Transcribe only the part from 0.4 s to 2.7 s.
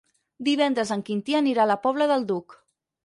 Divendres en Quintí anirà a la Pobla del Duc.